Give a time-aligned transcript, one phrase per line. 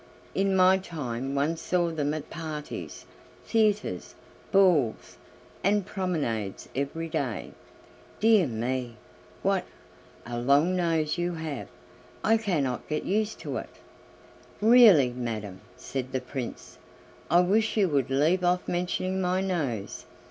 [0.33, 3.05] In my time one saw them at parties,
[3.45, 4.15] theatres,
[4.51, 5.17] balls,
[5.63, 7.51] and promenades every day.
[8.19, 8.95] Dear me!
[9.43, 9.63] what
[10.25, 11.67] a long nose you have!
[12.23, 13.69] I cannot get used to it!"
[14.59, 16.79] "Really, madam," said the Prince,
[17.29, 20.05] "I wish you would leave off mentioning my nose.